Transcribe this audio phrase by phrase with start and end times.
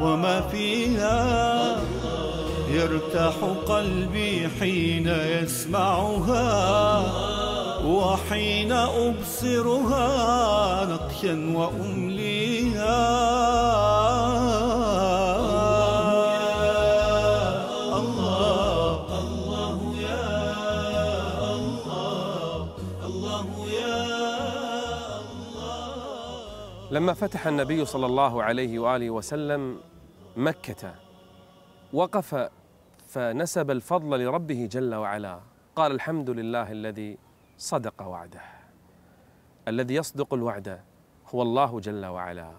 [0.00, 1.76] وما فيها.
[2.70, 3.34] يرتاح
[3.66, 7.02] قلبي حين يسمعها
[7.84, 10.08] وحين أبصرها
[10.84, 12.86] نقشا وأمليها.
[26.96, 29.80] لما فتح النبي صلى الله عليه وآله وسلم
[30.36, 30.94] مكة
[31.92, 32.50] وقف
[33.06, 35.40] فنسب الفضل لربه جل وعلا
[35.76, 37.18] قال الحمد لله الذي
[37.58, 38.40] صدق وعده.
[39.68, 40.80] الذي يصدق الوعد
[41.34, 42.52] هو الله جل وعلا.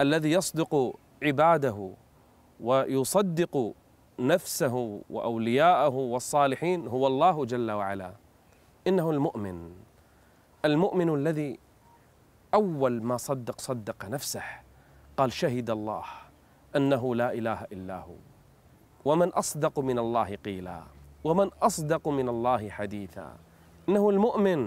[0.00, 1.90] الذي يصدق عباده
[2.60, 3.74] ويصدق
[4.18, 8.12] نفسه وأولياءه والصالحين هو الله جل وعلا.
[8.86, 9.72] إنه المؤمن.
[10.64, 11.65] المؤمن الذي
[12.56, 14.42] أول ما صدق صدق نفسه
[15.16, 16.04] قال شهد الله
[16.76, 18.16] أنه لا إله إلا هو.
[19.04, 20.82] ومن أصدق من الله قيلا
[21.24, 23.36] ومن أصدق من الله حديثا.
[23.88, 24.60] إنه المؤمن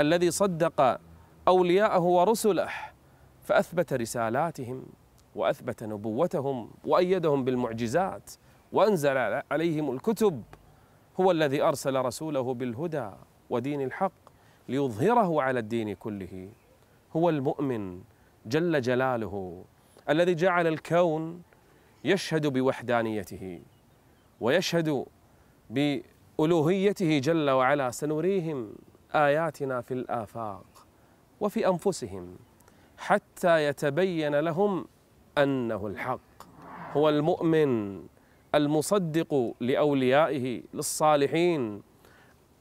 [0.00, 1.00] الذي صدق
[1.48, 2.70] أولياءه ورسله
[3.42, 4.86] فأثبت رسالاتهم
[5.34, 8.30] وأثبت نبوتهم وأيدهم بالمعجزات
[8.72, 9.16] وأنزل
[9.50, 10.42] عليهم الكتب.
[11.20, 13.10] هو الذي أرسل رسوله بالهدى
[13.50, 14.12] ودين الحق
[14.68, 16.48] ليظهره على الدين كله.
[17.16, 18.00] هو المؤمن
[18.46, 19.64] جل جلاله
[20.08, 21.42] الذي جعل الكون
[22.04, 23.60] يشهد بوحدانيته
[24.40, 25.06] ويشهد
[25.70, 27.90] بألوهيته جل وعلا.
[27.90, 28.74] سنريهم
[29.14, 30.86] آياتنا في الآفاق
[31.40, 32.36] وفي أنفسهم
[32.98, 34.86] حتى يتبين لهم
[35.38, 36.20] أنه الحق.
[36.92, 38.02] هو المؤمن
[38.54, 41.82] المصدق لأوليائه للصالحين.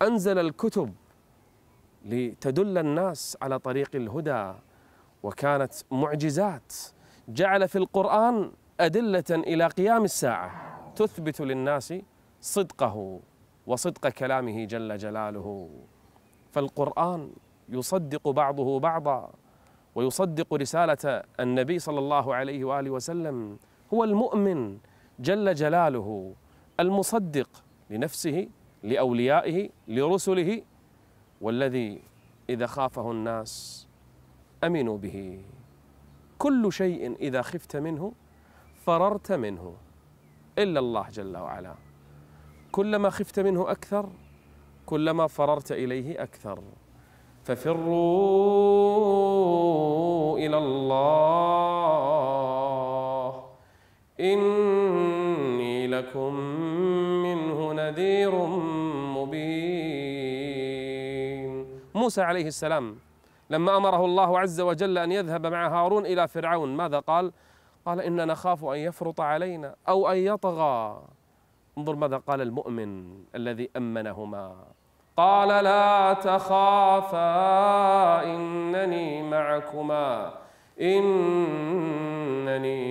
[0.02, 0.94] أنزل الكتب
[2.08, 4.54] لتدل الناس على طريق الهدى
[5.24, 6.74] وكانت معجزات.
[7.30, 10.52] جعل في القرآن أدلة إلى قيام الساعة.
[10.96, 11.94] تثبت للناس
[12.42, 13.20] صدقه
[13.68, 15.70] وصدق كلامه جل جلاله.
[16.52, 17.32] فالقرآن
[17.70, 19.32] يصدق بعضه بعضا
[19.96, 23.58] ويصدق رسالة النبي صلى الله عليه وآله وسلم.
[23.94, 24.78] هو المؤمن
[25.20, 26.34] جل جلاله
[26.80, 27.50] المصدق
[27.90, 28.48] لنفسه
[28.84, 30.62] لأوليائه لرسله
[31.42, 32.02] والذي
[32.50, 33.88] إذا خافه الناس
[34.64, 35.42] أمنوا به.
[36.38, 38.12] كل شيء إذا خفت منه
[38.86, 39.76] فررت منه.
[40.58, 41.76] إلا الله جل وعلا.
[42.72, 44.10] كلما خفت منه أكثر
[44.86, 46.60] كلما فررت إليه أكثر.
[47.44, 47.88] ففروا
[50.38, 51.88] إلى الله.
[54.20, 56.34] إني لكم
[57.24, 58.46] منه نذير
[62.08, 62.98] موسى عليه السلام
[63.50, 67.32] لما أمره الله عز وجل أن يذهب مع هارون إلى فرعون ماذا قال؟
[67.86, 71.02] قال أنا نخاف أن يفرط علينا أو أن يطغى.
[71.78, 74.56] انظر ماذا قال المؤمن الذي أمنهما.
[75.18, 77.24] قال لا تخافا
[78.24, 80.34] إنني معكما
[80.82, 82.18] إنني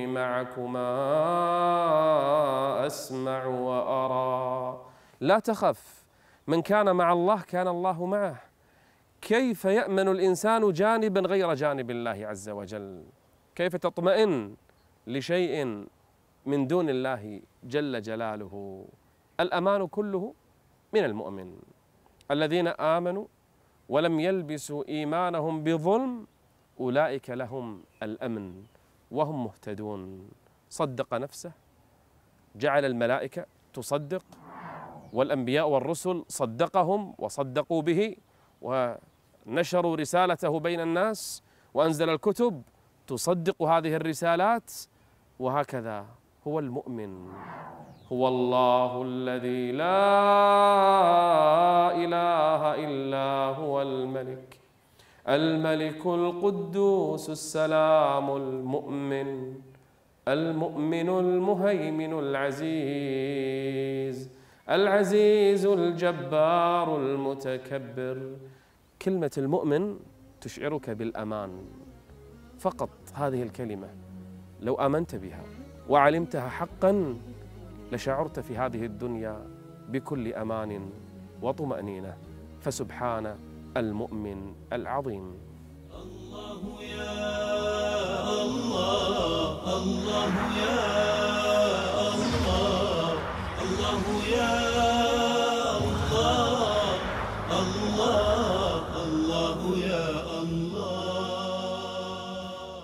[0.07, 0.87] معكما
[2.87, 4.81] أسمع وأرى.
[5.21, 6.05] لا تخف
[6.47, 8.56] من كان مع الله كان الله معه.
[9.21, 13.05] كيف يأمن الإنسان جانبا غير جانب الله عز وجل؟
[13.55, 14.55] كيف تطمئن
[15.07, 15.87] لشيء
[16.47, 18.85] من دون الله جل جلاله؟
[19.41, 20.35] الأمان كله
[20.93, 21.59] من المؤمن.
[22.31, 23.27] الذين آمنوا
[23.89, 26.27] ولم يلبسوا إيمانهم بظلم
[26.81, 28.63] أولئك لهم الأمن
[29.11, 30.29] وهم مهتدون.
[30.71, 31.53] صدق نفسه
[32.57, 34.25] جعل الملائكة تصدق
[35.13, 38.17] والأنبياء والرسل صدقهم وصدقوا به
[38.67, 41.43] ونشروا رسالته بين الناس
[41.75, 42.63] وأنزل الكتب
[43.07, 44.73] تصدق هذه الرسالات
[45.39, 46.07] وهكذا.
[46.47, 47.29] هو المؤمن.
[48.13, 50.07] هو الله الذي لا
[52.05, 54.61] إله إلا هو الملك.
[55.29, 59.55] الملك القدوس السلام المؤمن.
[60.29, 62.77] المؤمن المهيمن العزيز.
[64.71, 68.37] العزيز الجبار المتكبر.
[69.03, 69.97] كلمة المؤمن
[70.41, 71.51] تشعرك بالأمان.
[72.59, 73.89] فقط هذه الكلمة
[74.61, 75.45] لو آمنت بها
[75.89, 77.17] وعلمتها حقا
[77.93, 79.47] لشعرت في هذه الدنيا
[79.89, 80.91] بكل أمان
[81.43, 82.17] وطمأنينة.
[82.61, 83.37] فسبحان
[83.77, 85.35] المؤمن العظيم.
[85.95, 87.23] الله يا
[88.43, 90.96] الله الله يا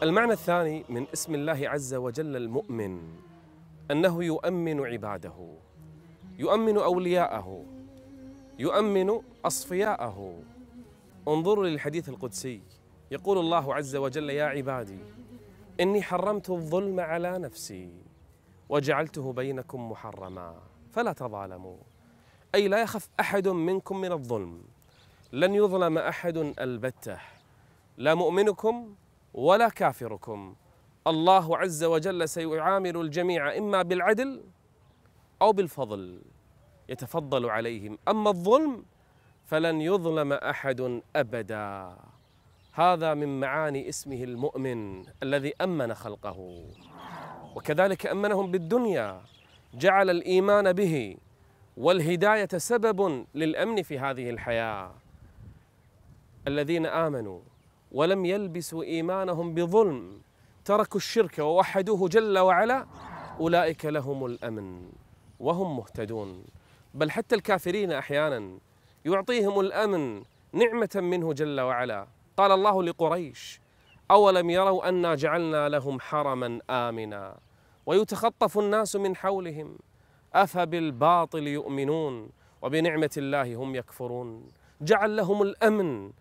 [0.03, 3.01] المعنى الثاني من اسم الله عز وجل المؤمن
[3.91, 5.55] أنه يؤمن عباده
[6.39, 7.65] يؤمن أولياءه
[8.59, 10.39] يؤمن أصفياءه.
[11.29, 12.61] انظروا للحديث القدسي
[13.11, 14.99] يقول الله عز وجل يا عبادي
[15.81, 17.93] إني حرمت الظلم على نفسي
[18.69, 20.55] وجعلته بينكم محرما
[20.93, 21.77] فلا تظالموا.
[22.55, 24.63] أي لا يخف أحد منكم من الظلم
[25.33, 27.19] لن يظلم أحد البتة.
[27.97, 28.95] لا مؤمنكم
[29.35, 30.55] ولا كافركم.
[31.07, 34.45] الله عز وجل سيعامل الجميع إما بالعدل
[35.43, 36.23] أو بالفضل
[36.89, 37.99] يتفضل عليهم.
[38.09, 38.85] أما الظلم
[39.45, 41.97] فلن يظلم أحد أبدا.
[42.73, 46.65] هذا من معاني اسمه المؤمن الذي أمن خلقه.
[47.55, 49.21] وكذلك أمنهم بالدنيا
[49.75, 51.17] جعل الإيمان به
[51.77, 54.95] والهداية سبب للأمن في هذه الحياة.
[56.49, 57.41] الذين آمنوا
[57.93, 60.21] ولم يلبسوا إيمانهم بظلم
[60.65, 62.87] تركوا الشرك ووحدوه جل وعلا
[63.41, 64.91] أولئك لهم الأمن
[65.41, 66.45] وهم مهتدون.
[66.95, 68.59] بل حتى الكافرين أحيانا
[69.05, 70.23] يعطيهم الأمن
[70.53, 72.07] نعمة منه جل وعلا.
[72.37, 73.61] قال الله لقريش
[74.11, 77.39] أولم يروا أنا جعلنا لهم حرما آمنا
[77.87, 79.79] ويتخطف الناس من حولهم؟
[80.35, 82.31] أفبالباطل يؤمنون
[82.63, 84.49] وبنعمة الله هم يكفرون؟
[84.81, 86.13] جعل لهم الأمن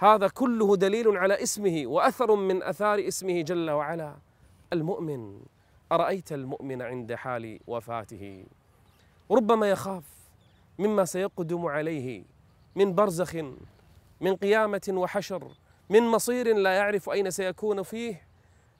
[0.00, 4.14] هذا كله دليل على اسمه وأثر من أثار اسمه جل وعلا.
[4.72, 5.40] المؤمن
[5.92, 8.44] أرأيت المؤمن عند حال وفاته؟
[9.30, 10.04] ربما يخاف
[10.78, 12.24] مما سيقدم عليه
[12.76, 13.36] من برزخ
[14.20, 15.48] من قيامة وحشر
[15.90, 18.22] من مصير لا يعرف أين سيكون فيه.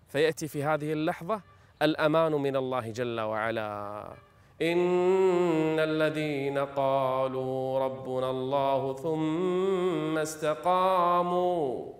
[0.08, 1.40] فيأتي في هذه اللحظة
[1.82, 4.27] الأمان من الله جل وعلا.
[4.62, 11.92] إن الذين قالوا ربنا الله ثم استقاموا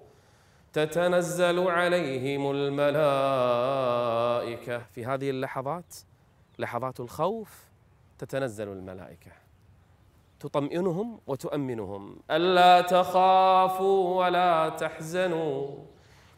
[0.73, 2.79] تتنزل عليهم الملائكة.
[4.79, 5.95] في هذه اللحظات
[6.59, 7.65] لحظات الخوف
[8.19, 9.31] تتنزل الملائكة.
[10.41, 12.17] تطمئنهم وتؤمنهم.
[12.31, 15.67] ألا تخافوا ولا تحزنوا.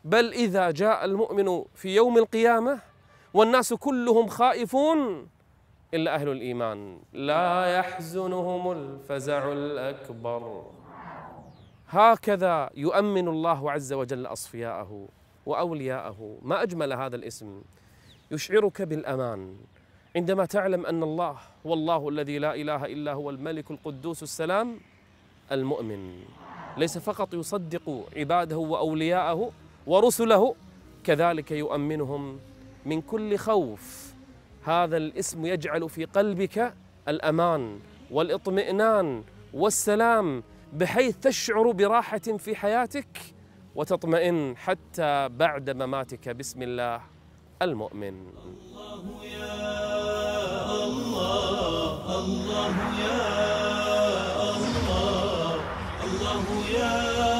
[0.05, 2.81] بل إذا جاء المؤمن في يوم القيامة
[3.35, 5.29] والناس كلهم خائفون
[5.95, 6.99] إلا أهل الإيمان.
[7.13, 10.63] لا يحزنهم الفزع الأكبر.
[11.89, 15.09] هكذا يؤمن الله عز وجل أصفياءه
[15.47, 16.39] وأولياءه.
[16.43, 17.63] ما أجمل هذا الاسم.
[18.31, 19.57] يشعرك بالأمان.
[20.17, 24.81] عندما تعلم أن الله هو الله الذي لا إله إلا هو الملك القدوس السلام
[25.53, 26.23] المؤمن.
[26.77, 29.53] ليس فقط يصدق عباده وأولياءه
[29.87, 30.55] ورسله
[31.05, 32.39] كذلك يؤمنهم
[32.87, 34.10] من كل خوف.
[34.65, 36.75] هذا الاسم يجعل في قلبك
[37.09, 37.79] الأمان
[38.11, 39.25] والإطمئنان
[39.55, 43.19] والسلام بحيث تشعر براحة في حياتك
[43.75, 46.29] وتطمئن حتى بعد مماتك.
[46.29, 47.01] بسم الله
[47.63, 48.27] المؤمن.
[48.37, 53.21] الله يا الله الله يا
[54.51, 55.55] الله
[56.05, 56.47] الله
[56.79, 57.40] يا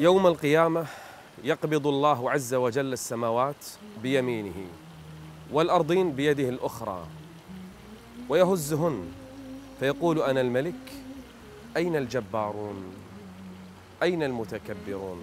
[0.00, 0.86] يوم القيامة
[1.44, 3.66] يقبض الله عز وجل السماوات
[4.02, 4.66] بيمينه
[5.52, 7.06] والأرضين بيده الأخرى
[8.28, 9.08] ويهزهن.
[9.80, 10.92] فيقول أنا الملك
[11.76, 12.84] أين الجبارون؟
[14.02, 15.18] أين المتكبرون؟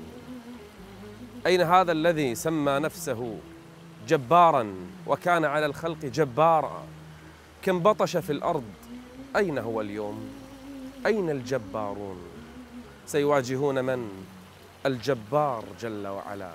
[1.46, 3.38] أين هذا الذي سمى نفسه
[4.08, 4.74] جبارا
[5.08, 6.84] وكان على الخلق جبارا؟
[7.62, 8.64] كم بطش في الأرض
[9.36, 10.30] أين هو اليوم؟
[11.06, 12.18] أين الجبارون؟
[13.06, 14.37] سيواجهون من؟
[14.88, 16.52] الجبار جل وعلا.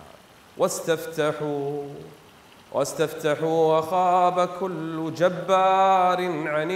[0.59, 1.89] واستفتحوا
[2.73, 6.73] واستفتحوا وخاب كل جبار عنيد.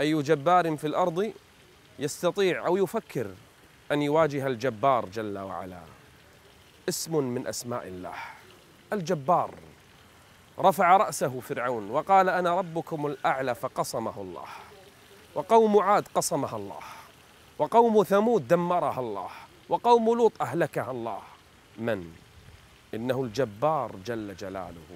[0.00, 1.32] أي جبار في الأرض
[1.98, 3.26] يستطيع أو يفكر
[3.92, 5.80] أن يواجه الجبار جل وعلا.
[6.88, 8.14] اسم من أسماء الله.
[8.92, 9.54] الجبار.
[10.58, 14.46] رفع رأسه فرعون وقال أنا ربكم الأعلى فقصمه الله.
[15.34, 16.80] وقوم عاد قصمها الله.
[17.62, 19.30] وقوم ثمود دمرها الله
[19.68, 21.18] وقوم لوط أهلكها الله.
[21.78, 22.04] من؟
[22.94, 24.90] إنه الجبار جل جلاله.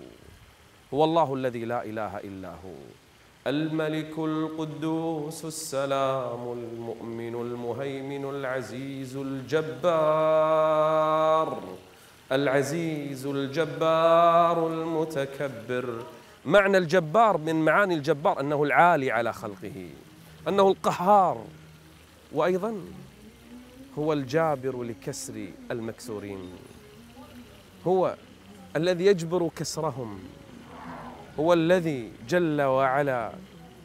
[0.94, 2.74] هو الله الذي لا إله إلا هو.
[3.46, 10.28] الملك القدوس السلام المؤمن المهيمن العزيز الجبار.
[12.32, 16.02] العزيز الجبار المتكبر.
[16.44, 19.88] معنى الجبار من معاني الجبار أنه العالي على خلقه
[20.48, 21.44] أنه القهار.
[22.32, 22.80] وأيضا
[23.98, 26.52] هو الجابر لكسر المكسورين.
[27.86, 28.16] هو
[28.76, 30.18] الذي يجبر كسرهم.
[31.40, 33.32] هو الذي جل وعلا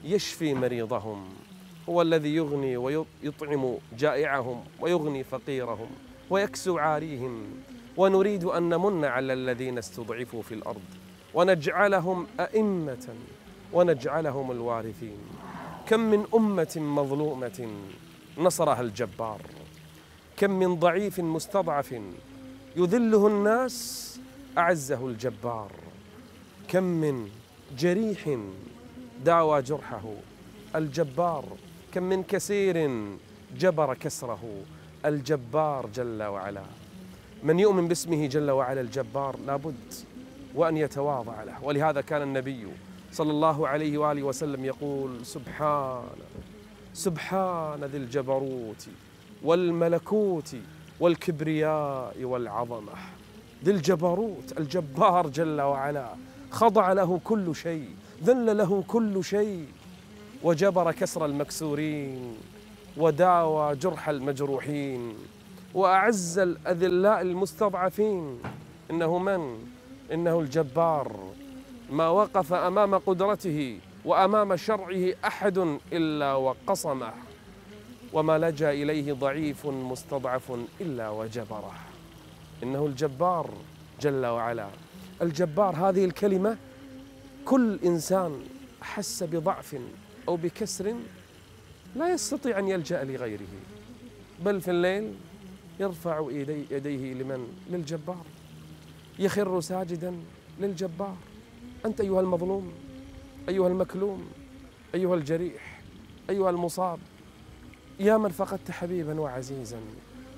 [0.03, 1.29] يشفي مريضهم.
[1.89, 5.89] هو الذي يغني ويطعم جائعهم ويغني فقيرهم
[6.29, 7.43] ويكسو عاريهم.
[7.97, 10.81] ونريد أن نمن على الذين استضعفوا في الأرض.
[11.33, 13.07] ونجعلهم أئمة.
[13.73, 15.17] ونجعلهم الوارثين.
[15.87, 17.69] كم من أمة مظلومة.
[18.37, 19.41] نصرها الجبار.
[20.37, 21.95] كم من ضعيف مستضعف
[22.75, 24.19] يذله الناس
[24.57, 25.71] أعزه الجبار.
[26.67, 27.29] كم من
[27.77, 28.37] جريح
[29.25, 30.13] داوى جرحه
[30.75, 31.43] الجبار.
[31.93, 32.91] كم من كسير
[33.57, 34.43] جبر كسره
[35.05, 36.63] الجبار جل وعلا.
[37.43, 39.93] من يؤمن باسمه جل وعلا الجبار لابد
[40.55, 41.63] وأن يتواضع له.
[41.63, 42.67] ولهذا كان النبي
[43.11, 46.03] صلى الله عليه وآله وسلم يقول سبحان
[46.93, 48.87] سبحان ذي الجبروت
[49.43, 50.55] والملكوت
[50.99, 52.93] والكبرياء والعظمة.
[53.65, 56.09] ذي الجبروت الجبار جل وعلا.
[56.51, 57.89] خضع له كل شيء
[58.23, 59.65] ذل له كل شيء.
[60.43, 62.35] وجبر كسر المكسورين
[62.97, 65.13] وداوى جرح المجروحين.
[65.73, 68.39] وأعز الأذلاء المستضعفين.
[68.91, 69.67] إنه من؟
[70.13, 71.15] إنه الجبار.
[71.89, 73.79] ما وقف أمام قدرته.
[74.05, 75.57] وأمام شرعه أحد
[75.93, 77.13] إلا وقصمه
[78.13, 81.73] وما لجأ إليه ضعيف مستضعف إلا وجبره.
[82.63, 83.49] إنه الجبار
[84.01, 84.67] جل وعلا.
[85.21, 86.57] الجبار هذه الكلمة
[87.45, 88.41] كل إنسان
[88.81, 89.77] حس بضعف
[90.27, 90.95] أو بكسر
[91.95, 93.53] لا يستطيع أن يلجأ لغيره
[94.45, 95.13] بل في الليل
[95.79, 96.27] يرفع
[96.71, 98.25] يديه لمن؟ للجبار.
[99.19, 100.15] يخر ساجدا
[100.59, 101.15] للجبار.
[101.85, 102.73] أنت أيها المظلوم
[103.49, 104.25] أيها المكلوم
[104.95, 105.81] أيها الجريح
[106.29, 106.99] أيها المصاب
[107.99, 109.79] يا من فقدت حبيبا وعزيزا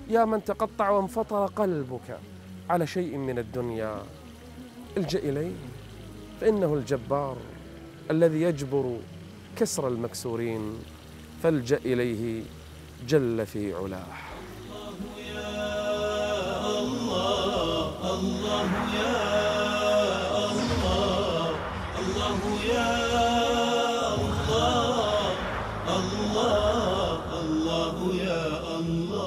[0.10, 2.20] يا من تقطع وانفطر قلبك
[2.70, 4.04] على شيء من الدنيا
[4.98, 5.52] الجأ إليه
[6.42, 7.38] فإنه الجبار
[8.12, 8.98] الذي يجبر
[9.58, 10.74] كسر المكسورين
[11.44, 12.44] فالجأ إليه
[13.08, 14.06] جل في علاه.
[14.72, 19.33] الله يا الله الله يا
[22.70, 25.36] يا الله
[25.98, 28.46] الله الله يا
[28.80, 29.24] الله.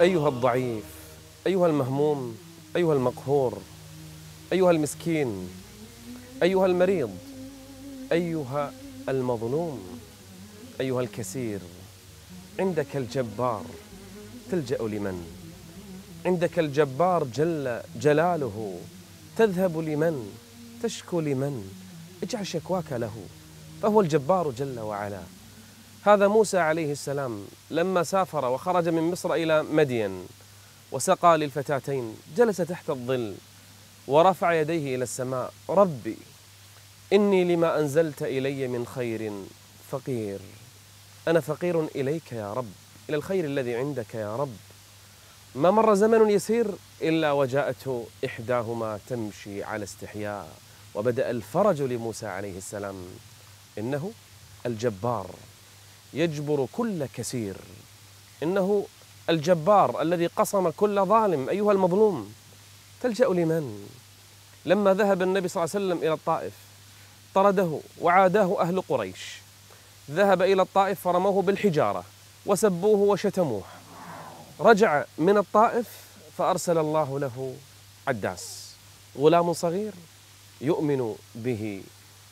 [0.00, 0.84] أيها الضعيف
[1.46, 2.36] أيها المهموم
[2.76, 3.58] أيها المقهور
[4.52, 5.48] أيها المسكين
[6.42, 7.10] أيها المريض
[8.12, 8.72] أيها
[9.08, 9.98] المظلوم
[10.80, 11.60] أيها الكسير
[12.60, 13.64] عندك الجبار
[14.50, 15.26] تلجأ لمن؟
[16.26, 18.78] عندك الجبار جل جلاله
[19.36, 20.32] تذهب لمن؟
[20.82, 21.70] تشكو لمن؟
[22.22, 23.12] اجعل شكواك له
[23.82, 25.20] فهو الجبار جل وعلا.
[26.02, 30.26] هذا موسى عليه السلام لما سافر وخرج من مصر إلى مدين
[30.92, 33.34] وسقى للفتاتين جلس تحت الظل
[34.08, 35.52] ورفع يديه إلى السماء.
[35.68, 36.16] ربي
[37.12, 39.32] إني لما أنزلت إلي من خير
[39.90, 40.40] فقير.
[41.28, 42.72] أنا فقير إليك يا رب
[43.08, 44.56] إلى الخير الذي عندك يا رب.
[45.54, 46.66] ما مر زمن يسير
[47.02, 50.48] إلا وجاءته إحداهما تمشي على استحياء.
[50.98, 53.06] وبدأ الفرج لموسى عليه السلام.
[53.78, 54.12] إنه
[54.66, 55.26] الجبار
[56.14, 57.56] يجبر كل كسير.
[58.42, 58.86] إنه
[59.30, 62.34] الجبار الذي قصم كل ظالم أيها المظلوم.
[63.02, 63.88] تلجأ لمن؟
[64.64, 66.52] لما ذهب النبي صلى الله عليه وسلم إلى الطائف
[67.34, 69.38] طرده وعاداه أهل قريش.
[70.10, 72.04] ذهب إلى الطائف فرموه بالحجارة
[72.46, 73.62] وسبوه وشتموه.
[74.60, 75.86] رجع من الطائف
[76.38, 77.54] فأرسل الله له
[78.08, 78.72] عداس
[79.18, 79.92] غلام صغير.
[80.60, 81.82] يؤمن به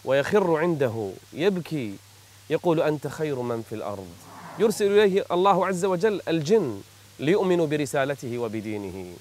[0.04, 1.94] ويخر عنده يبكي
[2.50, 4.08] يقول أنت خير من في الأرض.
[4.58, 6.80] يرسل إليه الله عز وجل الجن
[7.18, 9.14] ليؤمنوا برسالته وبدينه.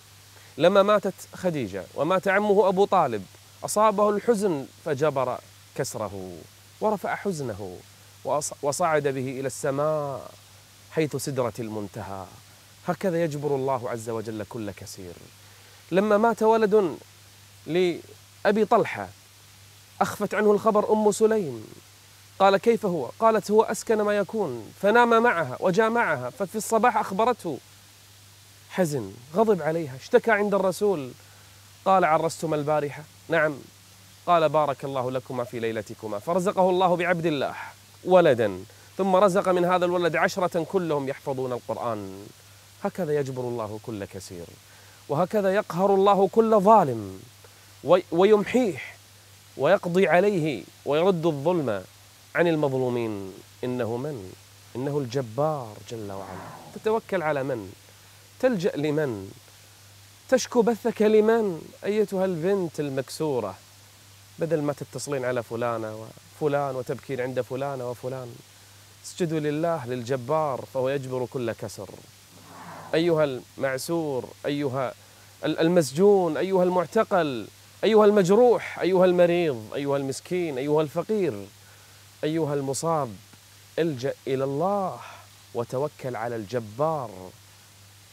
[0.57, 3.25] لما ماتت خديجة ومات عمه أبو طالب
[3.65, 5.37] أصابه الحزن فجبر
[5.75, 6.31] كسره
[6.81, 7.77] ورفع حزنه
[8.61, 10.31] وصعد به إلى السماء
[10.91, 12.25] حيث سدره المنتهى.
[12.87, 15.13] هكذا يجبر الله عز وجل كل كسير.
[15.91, 16.97] لما مات ولد
[18.45, 19.07] لابي طلحة
[20.01, 21.67] أخفت عنه الخبر أم سليم.
[22.39, 27.57] قال كيف هو؟ قالت هو أسكن ما يكون فنام معها وجامعها ففي الصباح أخبرته.
[28.69, 31.11] حزن غضب عليها اشتكى عند الرسول.
[31.85, 33.03] قال عرستم البارحة.
[33.29, 33.57] نعم.
[34.27, 36.19] قال بارك الله لكما في ليلتكما.
[36.19, 37.55] فرزقه الله بعبد الله
[38.03, 38.63] ولدا.
[38.97, 42.27] ثم رزق من هذا الولد عشرة كلهم يحفظون القرآن.
[42.83, 44.45] هكذا يجبر الله كل كثير
[45.09, 47.19] وهكذا يقهر الله كل ظالم.
[48.11, 48.81] ويمحيه
[49.57, 51.83] ويقضي عليه ويرد الظلم
[52.35, 54.33] عن المظلومين إنه من؟
[54.75, 57.73] إنه الجبار جل وعلا تتوكل على من؟
[58.39, 59.31] تلجأ لمن؟
[60.29, 63.55] تشكو بثك لمن؟ أيتها البنت المكسورة
[64.39, 66.07] بدل ما تتصلين على فلانة
[66.41, 68.35] وفلان وتبكين عند فلانة وفلان
[69.05, 71.89] اسجدوا لله للجبار فهو يجبر كل كسر
[72.93, 74.93] أيها المعسور أيها
[75.45, 77.47] المسجون أيها المعتقل
[77.85, 81.45] أيها المجروح أيها المريض أيها المسكين أيها الفقير
[82.23, 83.15] أيها المصاب
[83.79, 84.99] إلجأ إلى الله
[85.53, 87.11] وتوكل على الجبار.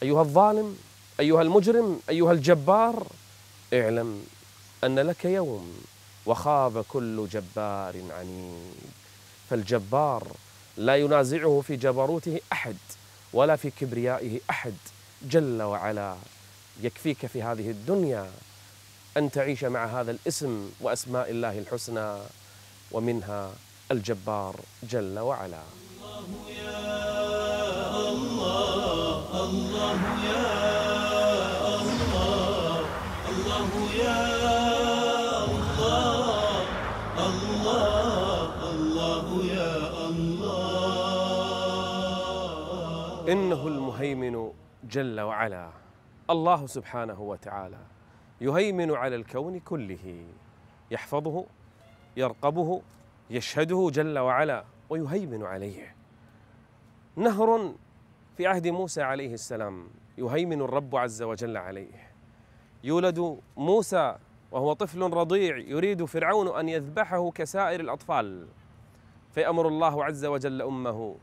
[0.03, 0.77] أيها الظالم
[1.19, 3.07] أيها المجرم أيها الجبار
[3.73, 4.25] اعلم
[4.83, 5.83] أن لك يوم
[6.25, 8.75] وخاب كل جبار عنيد.
[9.49, 10.27] فالجبار
[10.77, 12.77] لا ينازعه في جبروته أحد
[13.33, 14.75] ولا في كبريائه أحد.
[15.21, 16.15] جل وعلا
[16.81, 18.31] يكفيك في هذه الدنيا
[19.17, 22.17] أن تعيش مع هذا الاسم وأسماء الله الحسنى
[22.91, 23.51] ومنها
[23.91, 25.61] الجبار جل وعلا.
[26.01, 30.49] الله يا الله الله يا
[31.75, 32.85] الله
[33.29, 33.71] الله
[34.03, 34.21] يا
[37.17, 37.53] الله
[38.71, 39.73] الله يا
[40.09, 40.73] الله
[43.31, 44.51] إنه المهيمن
[44.83, 45.69] جل وعلا.
[46.29, 47.77] الله سبحانه وتعالى.
[48.41, 50.25] يهيمن على الكون كله.
[50.91, 51.45] يحفظه
[52.17, 52.81] يرقبه
[53.29, 55.95] يشهده جل وعلا ويهيمن عليه.
[57.15, 57.73] نهر
[58.37, 62.11] في عهد موسى عليه السلام يهيمن الرب عز وجل عليه.
[62.83, 64.15] يولد موسى
[64.51, 68.47] وهو طفل رضيع يريد فرعون أن يذبحه كسائر الأطفال.
[69.31, 71.15] فيأمر الله عز وجل أمه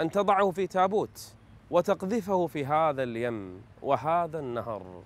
[0.00, 1.34] أن تضعه في تابوت
[1.70, 5.02] وتقذفه في هذا اليم وهذا النهر.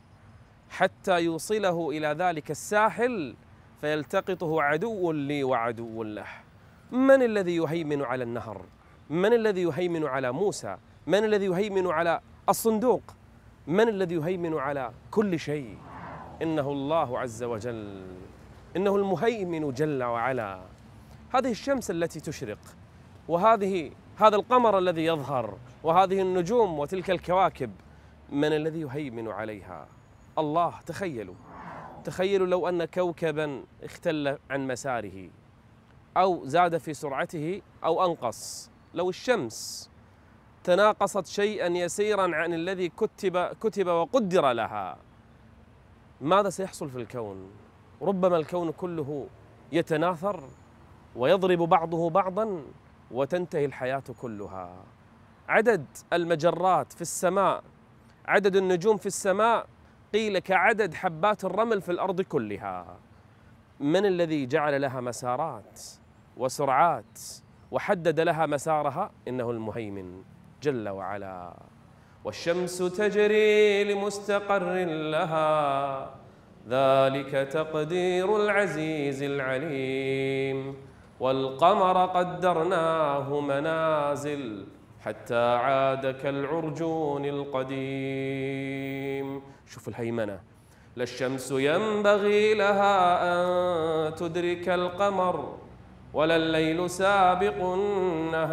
[0.70, 3.34] حتى يوصله إلى ذلك الساحل
[3.80, 6.26] فيلتقطه عدو لي وعدو له.
[6.92, 8.62] من الذي يهيمن على النهر؟
[9.10, 13.02] من الذي يهيمن على موسى؟ من الذي يهيمن على الصندوق؟
[13.66, 15.78] من الذي يهيمن على كل شيء؟
[16.42, 18.02] إنه الله عز وجل
[18.76, 20.60] إنه المهيمن جل وعلا.
[21.34, 22.58] هذه الشمس التي تشرق
[23.28, 27.70] وهذه هذا القمر الذي يظهر وهذه النجوم وتلك الكواكب
[28.32, 29.86] من الذي يهيمن عليها؟
[30.40, 31.34] الله تخيلوا
[32.04, 35.30] تخيلوا لو أن كوكبا اختل عن مساره
[36.16, 38.70] أو زاد في سرعته أو أنقص.
[38.94, 39.90] لو الشمس
[40.64, 44.96] تناقصت شيئا يسيرا عن الذي كتب كتب وقدر لها
[46.20, 47.50] ماذا سيحصل في الكون؟
[48.02, 49.26] ربما الكون كله
[49.72, 50.40] يتناثر
[51.16, 52.62] ويضرب بعضه بعضا
[53.10, 54.84] وتنتهي الحياة كلها.
[55.48, 57.62] عدد المجرات في السماء
[58.26, 59.66] عدد النجوم في السماء
[60.14, 62.96] قيل كعدد حبات الرمل في الأرض كلها.
[63.80, 65.80] من الذي جعل لها مسارات
[66.36, 67.18] وسرعات
[67.70, 70.22] وحدد لها مسارها؟ إنه المهيمن
[70.62, 71.52] جل وعلا.
[72.24, 76.00] والشمس تجري لمستقر لها.
[76.68, 80.76] ذلك تقدير العزيز العليم.
[81.20, 84.66] والقمر قدرناه منازل
[85.00, 88.80] حتى عاد كالعرجون القديم.
[89.70, 90.40] شوف الهيمنة.
[90.96, 95.56] لا الشمس ينبغي لها أن تدرك القمر
[96.14, 98.50] ولا الليل سابق النهار.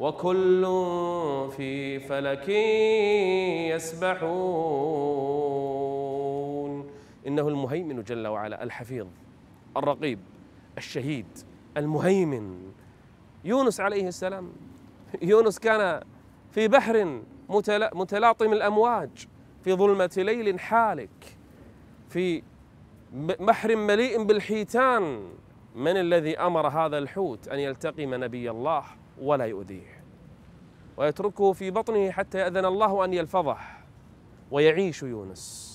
[0.00, 0.62] وكل
[1.56, 2.48] في فلك
[3.74, 4.28] يسبحون.
[7.26, 9.06] إنه المهيمن جل وعلا الحفيظ
[9.76, 10.18] الرقيب
[10.78, 11.38] الشهيد
[11.76, 12.72] المهيمن.
[13.44, 14.52] يونس عليه السلام
[15.22, 16.02] يونس كان
[16.50, 17.20] في بحر
[17.94, 19.28] متلاطم الأمواج.
[19.64, 21.36] في ظلمة ليل حالك.
[22.08, 22.42] في
[23.40, 25.28] بحر مليء بالحيتان.
[25.74, 28.82] من الذي أمر هذا الحوت أن يلتقم نبي الله
[29.20, 30.04] ولا يؤذيه؟
[30.96, 33.56] ويتركه في بطنه حتى يأذن الله أن يلفظه.
[34.50, 35.68] ويعيش يونس.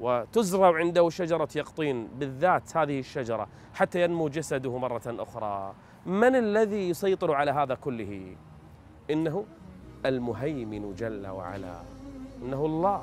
[0.00, 5.74] وتزرع عنده شجرة يقطين بالذات هذه الشجرة حتى ينمو جسده مرة أخرى.
[6.06, 8.36] من الذي يسيطر على هذا كله؟
[9.10, 9.44] إنه
[10.06, 11.82] المهيمن جل وعلا.
[12.42, 13.02] إنه الله.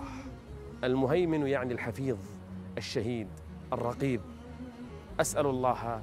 [0.84, 2.18] المهيمن يعني الحفيظ
[2.78, 3.28] الشهيد
[3.74, 4.22] الرقيب.
[5.20, 6.02] أسأل الله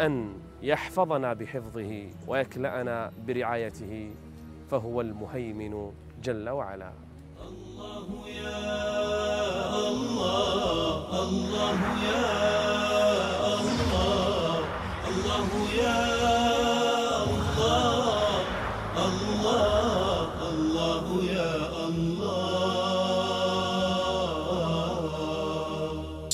[0.00, 4.10] أن يحفظنا بحفظه ويكلأنا برعايته
[4.70, 5.92] فهو المهيمن
[6.22, 6.92] جل وعلا.
[7.48, 7.89] الله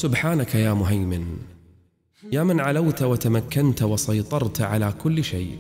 [0.07, 1.25] سبحانك يا مهيمن.
[2.33, 5.59] يا من علوت وتمكنت وسيطرت على كل شيء.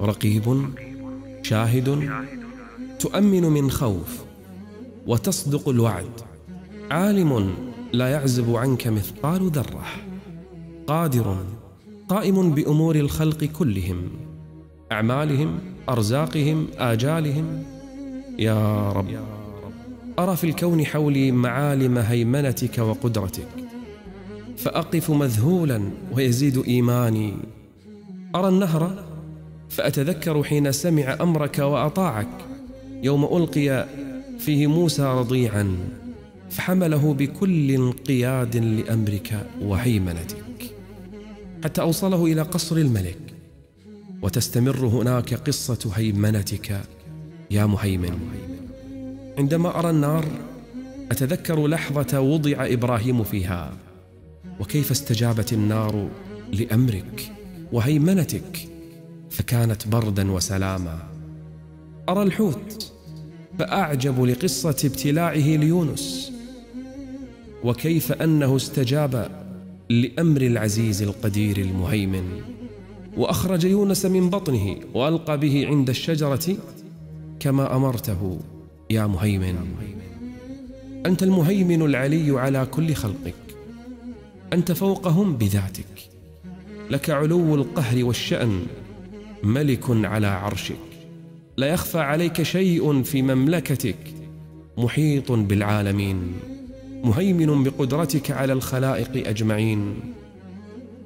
[0.00, 0.64] رقيب
[1.42, 2.10] شاهد
[2.98, 4.24] تؤمن من خوف
[5.06, 6.20] وتصدق الوعد.
[6.90, 7.54] عالم
[7.92, 9.84] لا يعزب عنك مثقال ذرة.
[10.86, 11.36] قادر
[12.08, 14.10] قائم بأمور الخلق كلهم.
[14.92, 15.58] أعمالهم
[15.88, 17.64] أرزاقهم آجالهم.
[18.38, 19.41] يا رب.
[20.22, 23.48] أرى في الكون حولي معالم هيمنتك وقدرتك
[24.56, 27.34] فأقف مذهولا ويزيد إيماني.
[28.34, 29.04] أرى النهر
[29.68, 32.28] فأتذكر حين سمع أمرك وأطاعك.
[33.02, 33.86] يوم ألقي
[34.38, 35.76] فيه موسى رضيعا
[36.50, 40.74] فحمله بكل انقياد لأمرك وهيمنتك.
[41.64, 43.18] حتى أوصله إلى قصر الملك
[44.22, 46.80] وتستمر هناك قصة هيمنتك
[47.50, 48.18] يا مهيمن.
[49.38, 50.24] عندما أرى النار
[51.10, 53.72] أتذكر لحظة وضع إبراهيم فيها.
[54.60, 56.08] وكيف استجابت النار
[56.52, 57.32] لأمرك
[57.72, 58.68] وهيمنتك
[59.30, 60.98] فكانت بردا وسلاما.
[62.08, 62.92] أرى الحوت
[63.58, 66.32] فأعجب لقصة ابتلاعه ليونس.
[67.64, 69.30] وكيف أنه استجاب
[69.90, 72.40] لأمر العزيز القدير المهيمن.
[73.16, 76.56] وأخرج يونس من بطنه وألقى به عند الشجرة
[77.40, 78.40] كما أمرته.
[78.92, 79.56] يا مهيمن
[81.06, 83.34] أنت المهيمن العلي على كل خلقك.
[84.52, 86.10] أنت فوقهم بذاتك.
[86.90, 88.66] لك علو القهر والشأن
[89.42, 90.76] ملك على عرشك.
[91.56, 93.96] لا يخفى عليك شيء في مملكتك.
[94.76, 96.32] محيط بالعالمين.
[97.04, 99.94] مهيمن بقدرتك على الخلائق أجمعين.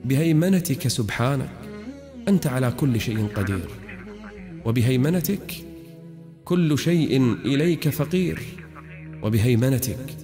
[0.05, 1.51] بهيمنتك سبحانك.
[2.29, 3.69] أنت على كل شيء قدير.
[4.65, 5.66] وبهيمنتك
[6.47, 8.43] كل شيء إليك فقير
[9.23, 10.17] وبهيمنتك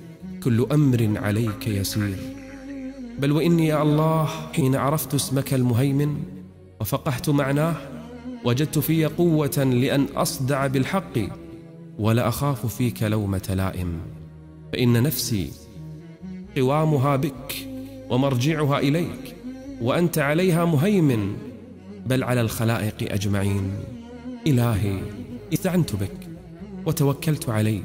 [0.42, 2.16] كل أمر عليك يسير.
[3.18, 6.16] بل وإني يا الله حين عرفت اسمك المهيمن
[6.80, 7.76] وفقهت معناه
[8.44, 11.18] وجدت في قوة لأن أصدع بالحق
[11.98, 14.00] ولا أخاف فيك لومة لائم.
[14.72, 15.50] فإن نفسي
[16.56, 17.66] قوامها بك
[18.10, 19.36] ومرجعها إليك
[19.80, 21.36] وأنت عليها مهيمن
[22.06, 23.70] بل على الخلائق أجمعين.
[24.46, 25.00] إلهي
[25.52, 26.28] استعنت بك
[26.86, 27.84] وتوكلت عليك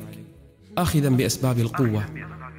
[0.77, 2.05] اخذا بأسباب القوة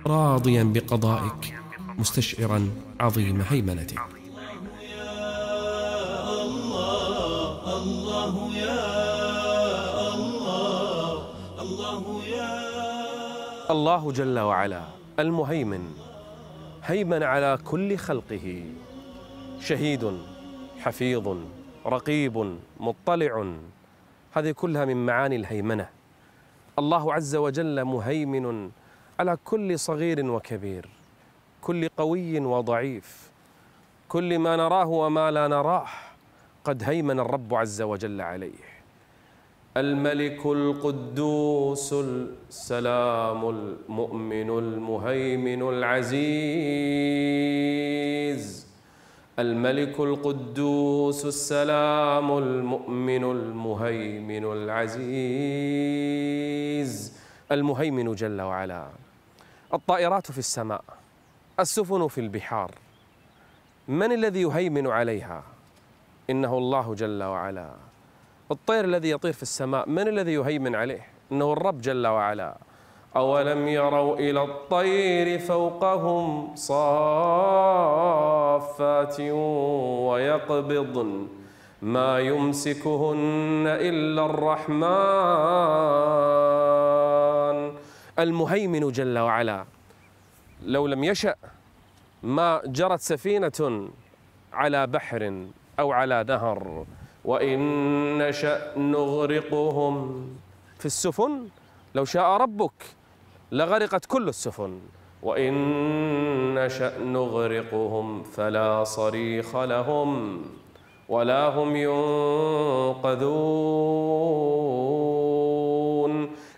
[0.07, 1.55] راضيا بقضائك
[1.99, 4.01] مستشعرا عظيم هيمنتك.
[7.69, 11.23] الله يا الله
[11.63, 12.53] الله يا
[13.71, 14.83] الله جل وعلا
[15.19, 15.91] المهيمن
[16.85, 18.65] هيمن على كل خلقه.
[19.61, 20.19] شهيد
[20.79, 21.37] حفيظ
[21.87, 23.55] رقيب مطلع.
[24.33, 25.89] هذه كلها من معاني الهيمنة.
[26.79, 28.71] الله عز وجل مهيمن
[29.21, 30.89] على كل صغير وكبير
[31.61, 33.31] كل قوي وضعيف
[34.09, 35.87] كل ما نراه وما لا نراه
[36.65, 38.69] قد هيمن الرب عز وجل عليه.
[39.77, 46.19] الملك القدوس السلام المؤمن المهيمن العزيز.
[49.39, 54.99] الملك القدوس السلام المؤمن المهيمن العزيز.
[57.53, 58.89] المهيمن جل وعلا.
[59.75, 60.85] الطائرات في السماء
[61.61, 62.71] السفن في البحار.
[63.89, 65.43] من الذي يهيمن عليها؟
[66.31, 67.71] إنه الله جل وعلا.
[68.51, 72.57] الطير الذي يطير في السماء من الذي يهيمن عليه؟ إنه الرب جل وعلا.
[73.17, 76.91] أولم يروا إلى الطير فوقهم صافات
[80.09, 81.27] ويقبضن
[81.83, 84.89] ما يمسكهن إلا الرحمن.
[88.19, 89.65] المهيمن جل وعلا
[90.67, 91.35] لو لم يشأ
[92.23, 93.89] ما جرت سفينة
[94.53, 95.47] على بحر
[95.81, 96.85] أو على نهر
[97.25, 97.59] وإن
[98.19, 100.27] نشا نغرقهم.
[100.79, 101.49] في السفن
[101.95, 102.85] لو شاء ربك
[103.53, 104.81] لغرقت كل السفن.
[105.23, 105.55] وإن
[106.55, 110.43] نشأ نغرقهم فلا صريخ لهم
[111.09, 113.19] ولا هم ينقذون.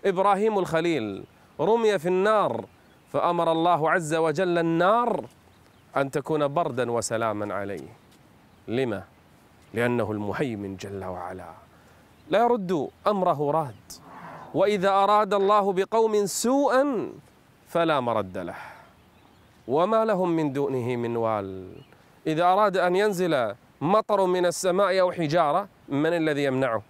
[0.05, 1.23] إبراهيم الخليل
[1.59, 2.65] رمي في النار
[3.11, 5.25] فأمر الله عز وجل النار
[5.97, 7.87] أن تكون بردا وسلاما عليه.
[8.67, 9.03] لما؟
[9.73, 11.51] لأنه المهيمن جل وعلا.
[12.29, 14.10] لا يرد أمره راد.
[14.53, 17.11] وإذا أراد الله بقوم سوءا
[17.67, 18.57] فلا مرد له.
[19.67, 21.81] وما لهم من دونه من وال.
[22.27, 26.81] إذا أراد أن ينزل مطر من السماء أو حجارة من الذي يمنعه؟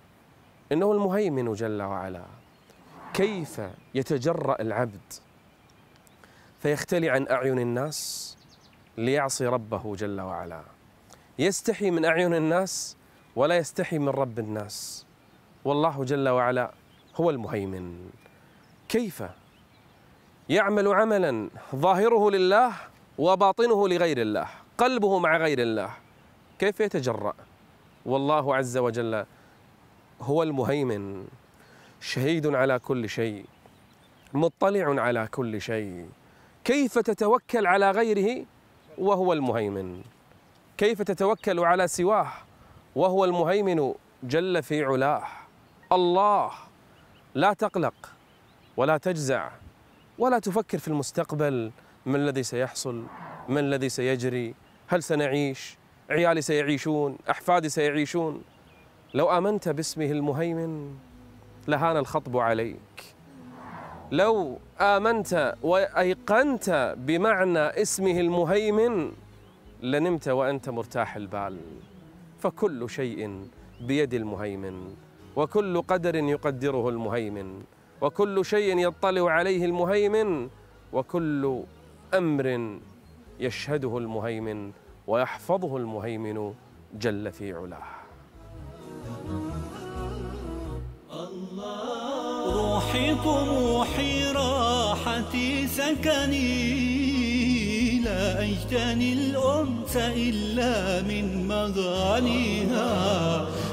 [0.71, 2.23] إنه المهيمن جل وعلا.
[3.13, 3.61] كيف
[3.95, 5.13] يتجرأ العبد
[6.59, 8.37] فيختلي عن أعين الناس
[8.97, 10.61] ليعصي ربه جل وعلا؟
[11.39, 12.97] يستحي من أعين الناس
[13.35, 15.05] ولا يستحي من رب الناس.
[15.65, 16.71] والله جل وعلا
[17.15, 18.09] هو المهيمن.
[18.89, 19.23] كيف؟
[20.49, 22.73] يعمل عملا ظاهره لله
[23.17, 24.47] وباطنه لغير الله
[24.77, 25.89] قلبه مع غير الله.
[26.59, 27.33] كيف يتجرأ؟
[28.05, 29.25] والله عز وجل
[30.21, 31.27] هو المهيمن
[32.01, 33.45] شهيد على كل شيء
[34.33, 36.09] مطلع على كل شيء.
[36.63, 38.45] كيف تتوكل على غيره؟
[38.97, 40.01] وهو المهيمن.
[40.77, 42.27] كيف تتوكل على سواه؟
[42.95, 43.93] وهو المهيمن
[44.23, 45.23] جل في علاه.
[45.91, 46.51] الله
[47.35, 47.93] لا تقلق
[48.77, 49.51] ولا تجزع
[50.19, 51.71] ولا تفكر في المستقبل
[52.05, 53.03] ما الذي سيحصل؟
[53.49, 54.55] ما الذي سيجري؟
[54.87, 55.77] هل سنعيش؟
[56.09, 58.41] عيالي سيعيشون؟ أحفادي سيعيشون؟
[59.13, 60.95] لو آمنت باسمه المهيمن
[61.67, 63.15] لهان الخطب عليك.
[64.11, 69.11] لو آمنت وأيقنت بمعنى اسمه المهيمن
[69.81, 71.57] لنمت وأنت مرتاح البال.
[72.39, 73.47] فكل شيء
[73.81, 74.95] بيد المهيمن.
[75.35, 77.63] وكل قدر يقدره المهيمن
[78.01, 80.49] وكل شيء يطلع عليه المهيمن
[80.93, 81.63] وكل
[82.13, 82.77] أمر
[83.39, 84.71] يشهده المهيمن
[85.07, 86.53] ويحفظه المهيمن
[86.93, 87.83] جل في علاه.
[92.45, 96.51] روحي طموحي راحتي سكني
[97.99, 102.91] لا أجتني الأنس إلا من مغانيها.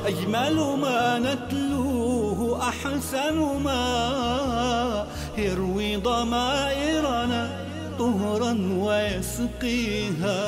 [0.09, 5.07] أجمل ما نتلوه أحسن ما
[5.39, 7.67] يروي ضمائرنا
[7.99, 10.41] طهرا ويسقيها.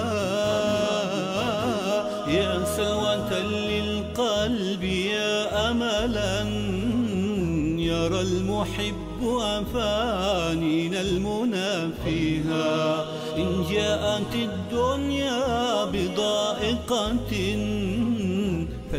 [2.29, 6.40] يا سلوة للقلب يا أملا
[7.81, 13.05] يرى المحب أفانينا المنى فيها.
[13.37, 17.33] إن جاءت الدنيا بضائقة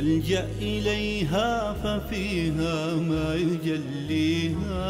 [0.02, 4.82] فالجأ إليها ففيها ما يجليها.